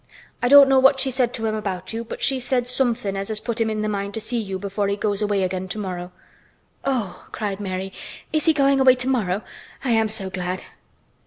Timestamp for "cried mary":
7.31-7.93